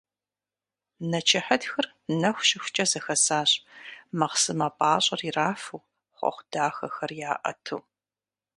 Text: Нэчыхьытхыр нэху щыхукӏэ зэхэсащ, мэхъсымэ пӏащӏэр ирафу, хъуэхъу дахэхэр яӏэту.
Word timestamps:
Нэчыхьытхыр 1.09 1.87
нэху 2.19 2.45
щыхукӏэ 2.47 2.85
зэхэсащ, 2.91 3.51
мэхъсымэ 4.17 4.67
пӏащӏэр 4.77 5.21
ирафу, 5.29 5.85
хъуэхъу 6.17 6.45
дахэхэр 6.51 7.11
яӏэту. 7.31 7.77